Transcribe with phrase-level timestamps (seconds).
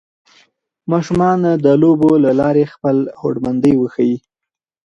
[0.91, 4.17] ماشومان د لوبو له لارې خپله هوډمندۍ وښيي